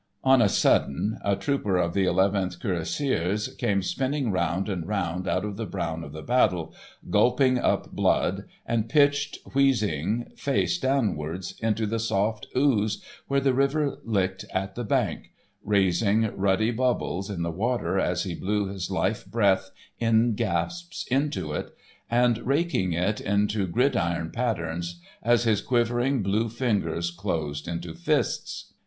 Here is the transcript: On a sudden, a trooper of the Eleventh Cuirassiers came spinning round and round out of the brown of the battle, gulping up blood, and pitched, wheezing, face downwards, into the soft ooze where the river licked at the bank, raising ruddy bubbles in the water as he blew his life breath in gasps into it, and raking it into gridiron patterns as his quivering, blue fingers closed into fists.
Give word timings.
On 0.23 0.41
a 0.41 0.49
sudden, 0.49 1.19
a 1.23 1.35
trooper 1.35 1.77
of 1.77 1.93
the 1.93 2.05
Eleventh 2.05 2.59
Cuirassiers 2.59 3.49
came 3.59 3.83
spinning 3.83 4.31
round 4.31 4.67
and 4.67 4.87
round 4.87 5.27
out 5.27 5.45
of 5.45 5.57
the 5.57 5.67
brown 5.67 6.03
of 6.03 6.11
the 6.11 6.23
battle, 6.23 6.73
gulping 7.11 7.59
up 7.59 7.91
blood, 7.91 8.45
and 8.65 8.89
pitched, 8.89 9.37
wheezing, 9.53 10.31
face 10.35 10.79
downwards, 10.79 11.53
into 11.59 11.85
the 11.85 11.99
soft 11.99 12.47
ooze 12.57 13.03
where 13.27 13.39
the 13.39 13.53
river 13.53 13.99
licked 14.03 14.43
at 14.51 14.73
the 14.73 14.83
bank, 14.83 15.29
raising 15.63 16.35
ruddy 16.35 16.71
bubbles 16.71 17.29
in 17.29 17.43
the 17.43 17.51
water 17.51 17.99
as 17.99 18.23
he 18.23 18.33
blew 18.33 18.65
his 18.69 18.89
life 18.89 19.27
breath 19.27 19.69
in 19.99 20.33
gasps 20.33 21.05
into 21.11 21.53
it, 21.53 21.77
and 22.09 22.39
raking 22.39 22.91
it 22.93 23.21
into 23.21 23.67
gridiron 23.67 24.31
patterns 24.31 24.99
as 25.21 25.43
his 25.43 25.61
quivering, 25.61 26.23
blue 26.23 26.49
fingers 26.49 27.11
closed 27.11 27.67
into 27.67 27.93
fists. 27.93 28.73